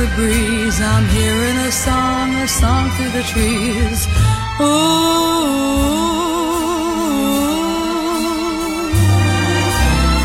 [0.00, 0.80] the breeze.
[0.80, 4.00] I'm hearing a song, a song through the trees.
[4.60, 4.66] Ooh,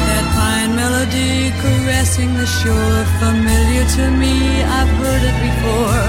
[0.09, 4.35] that pine melody caressing the shore, familiar to me.
[4.77, 6.05] I've heard it before.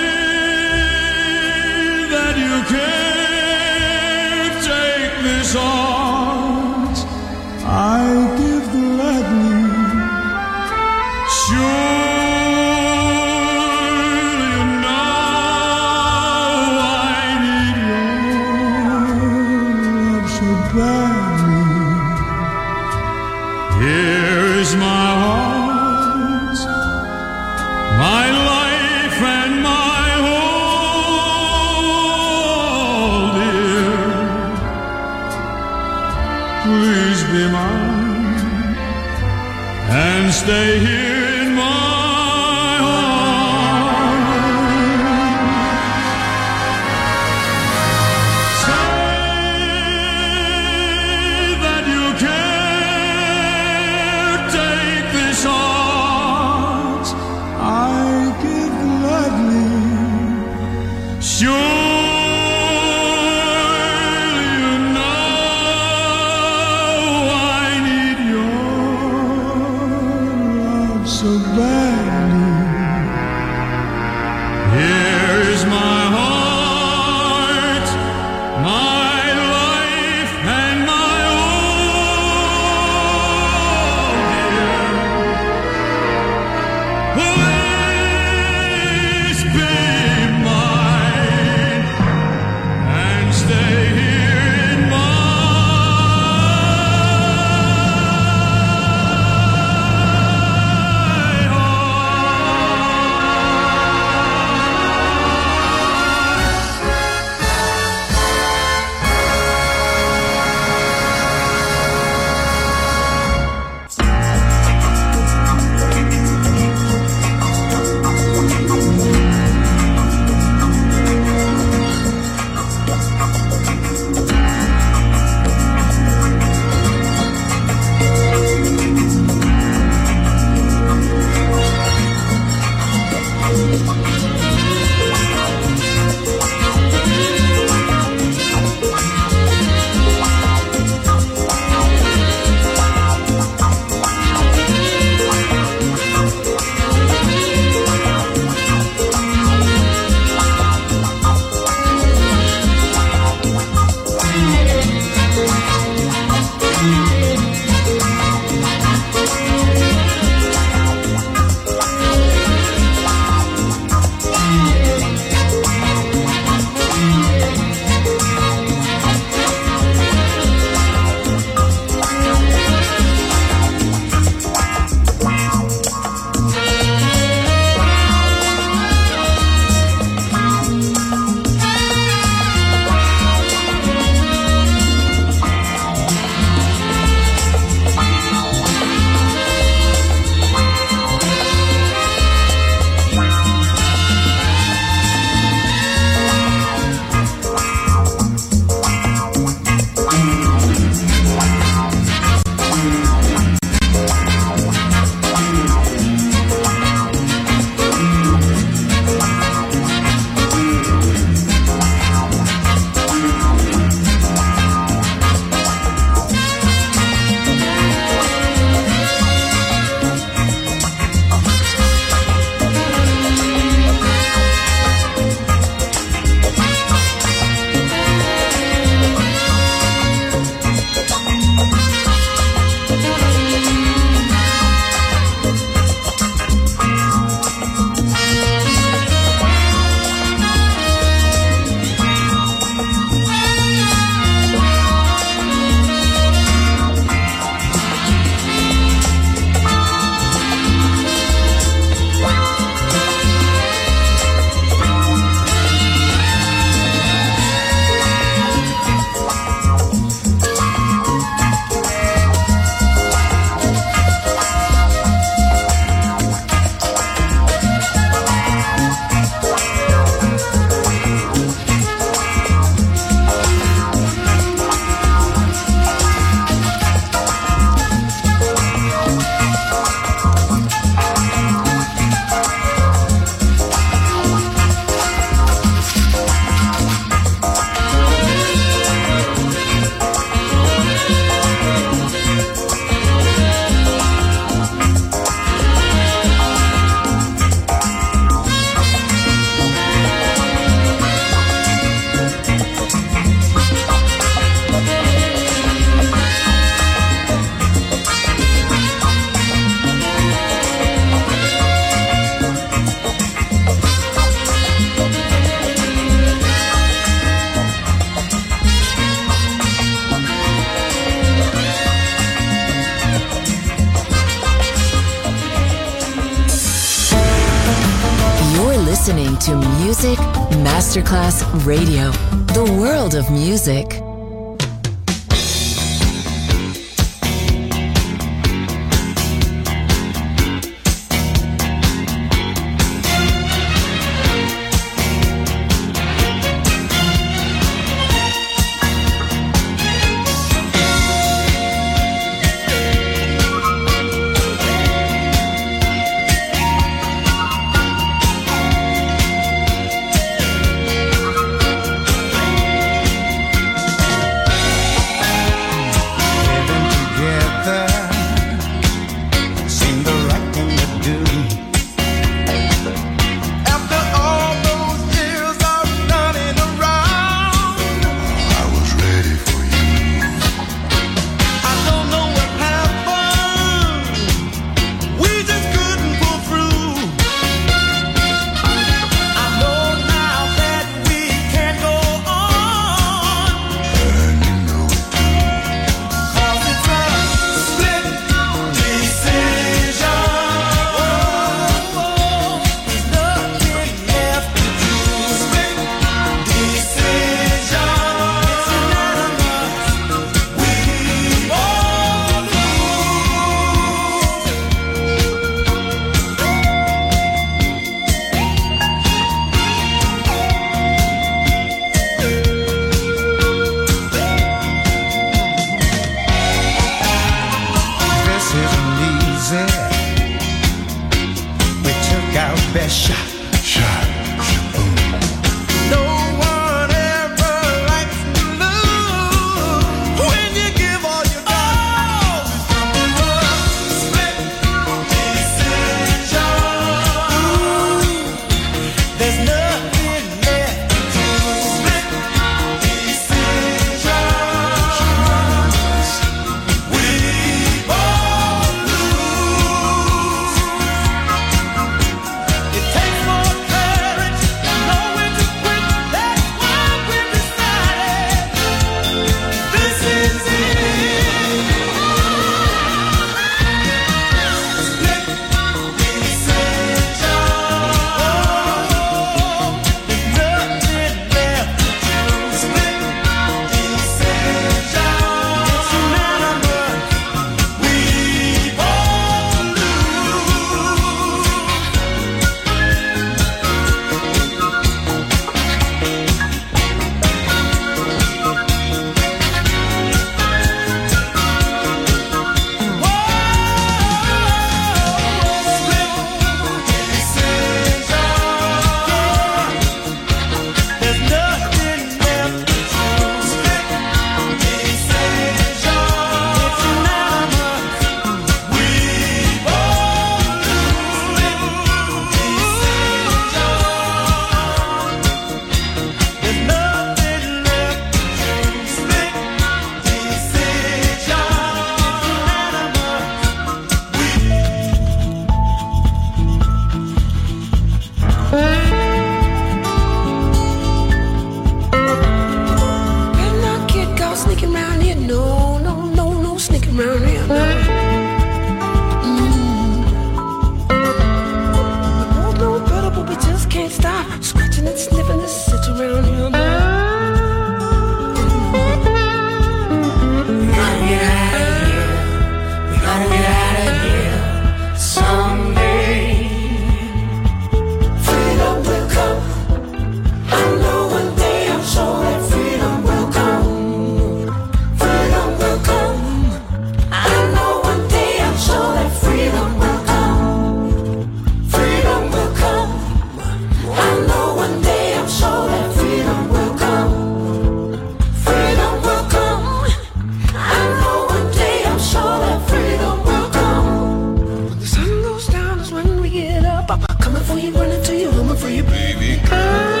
[598.61, 600.00] for you, baby girl.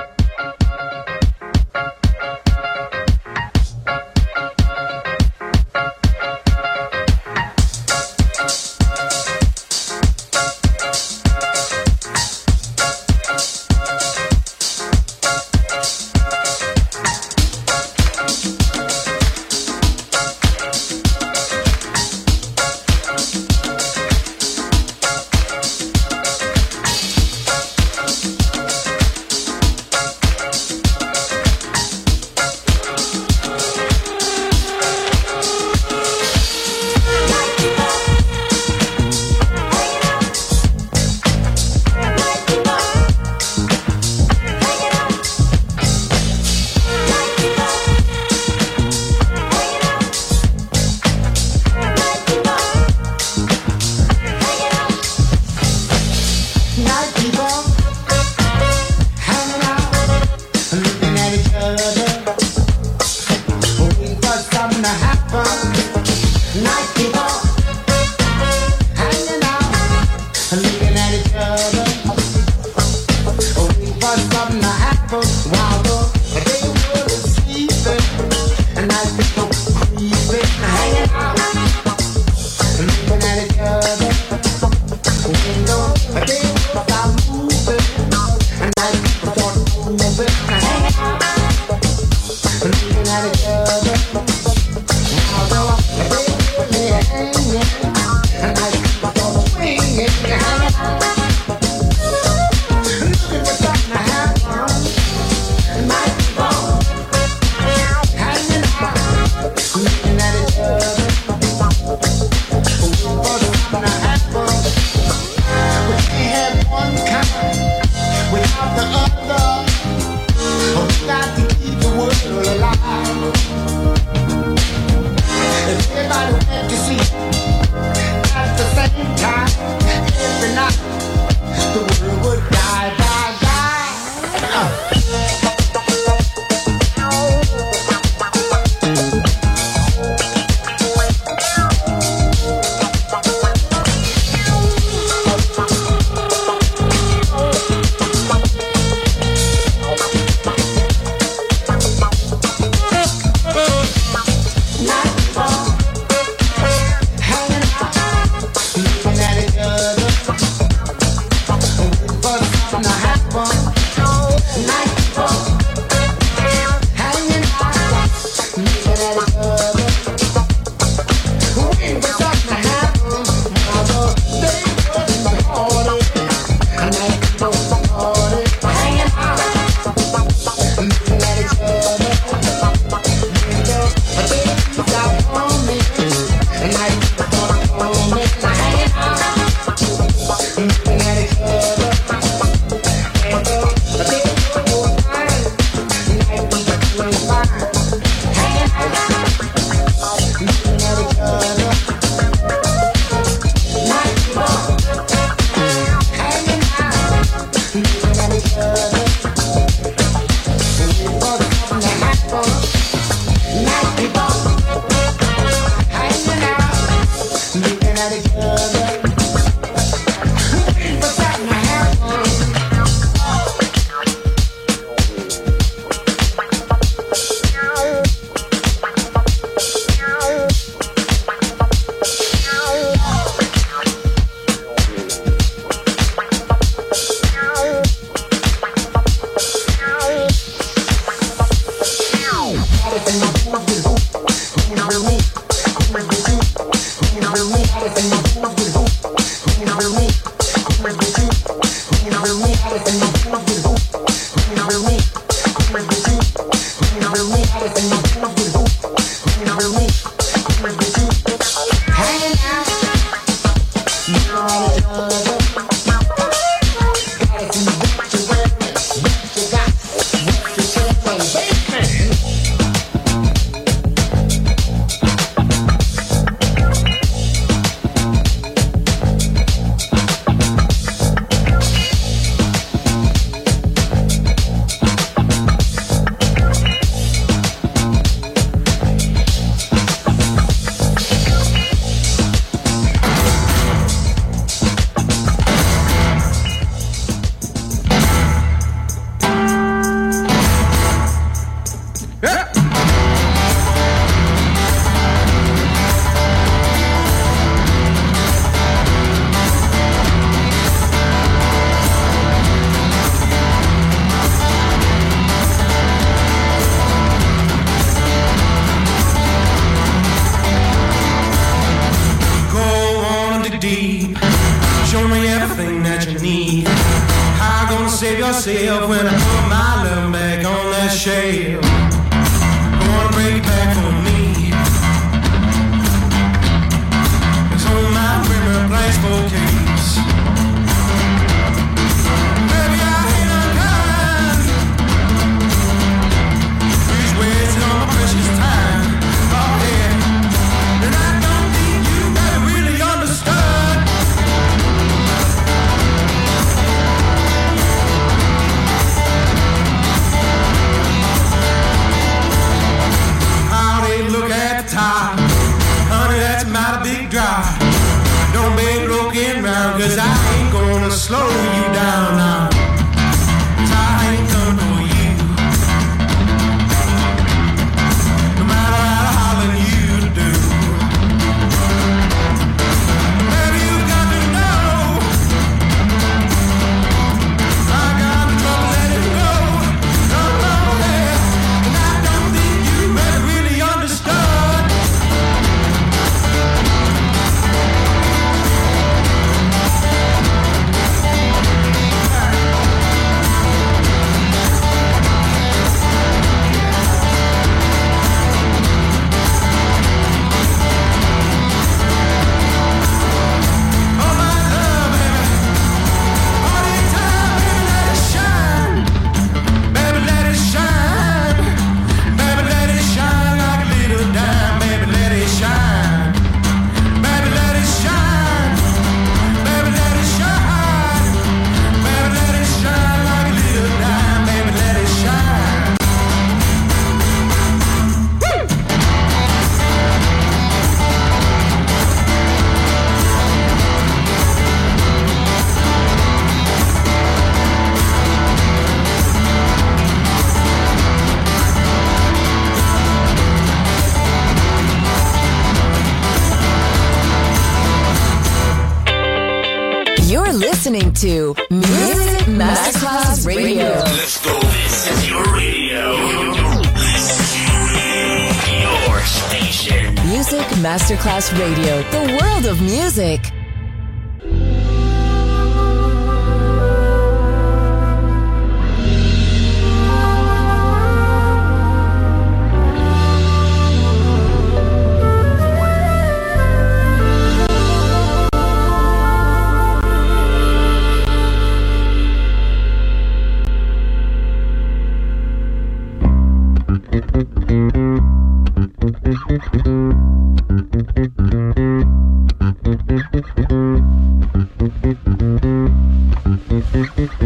[79.49, 81.50] hanging out.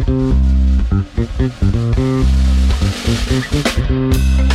[0.07, 0.35] Thank
[3.89, 4.54] you.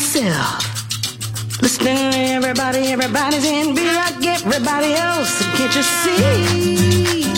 [0.00, 0.70] myself.
[1.82, 3.82] Everybody, everybody's envy.
[3.82, 5.42] I get everybody else.
[5.56, 7.29] Can't you see?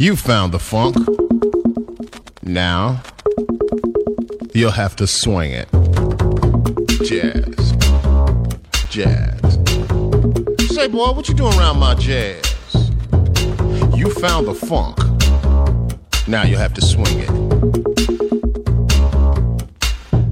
[0.00, 0.96] You found the funk.
[2.44, 3.02] Now,
[4.54, 5.68] you'll have to swing it.
[7.04, 7.72] Jazz.
[8.90, 9.58] Jazz.
[10.72, 12.44] Say, boy, what you doing around my jazz?
[13.96, 14.98] You found the funk.
[16.28, 17.30] Now you'll have to swing it.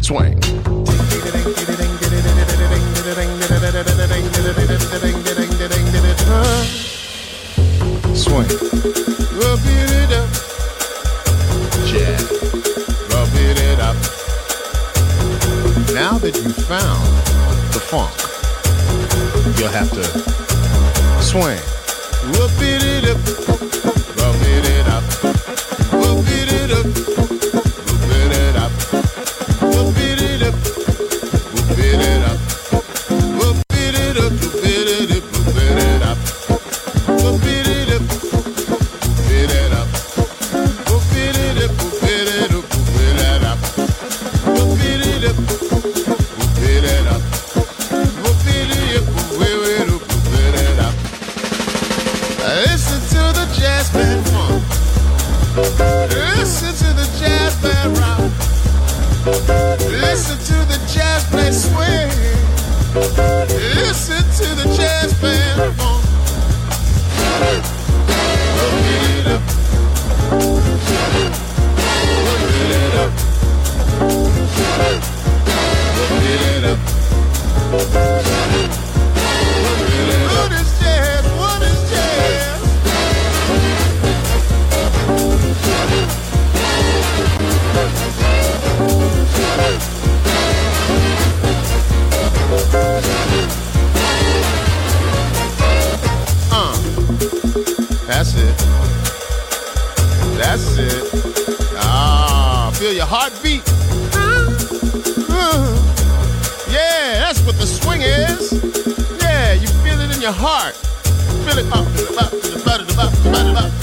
[0.01, 0.46] Swing.
[16.67, 17.07] found
[17.73, 18.11] the funk.
[19.57, 21.76] You'll have to swing.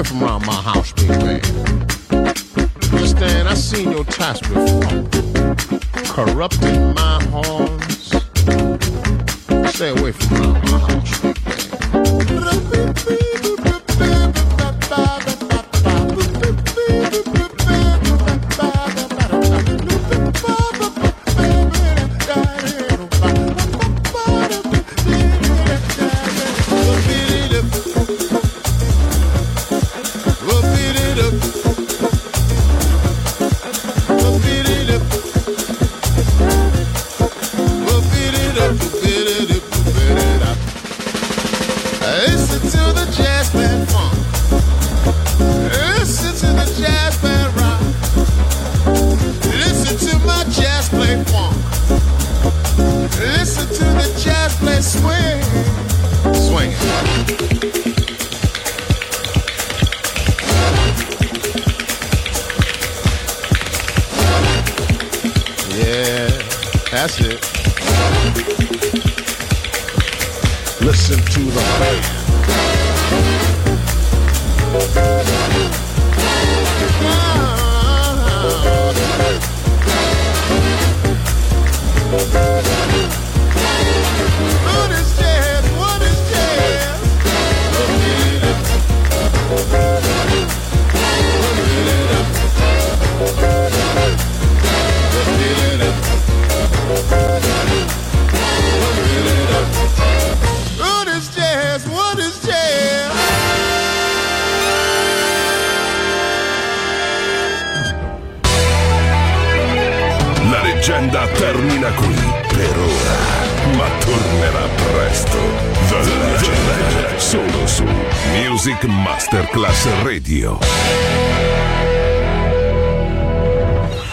[0.00, 1.40] away from around my house, big man.
[2.92, 3.48] Understand?
[3.48, 4.69] I seen your tots before.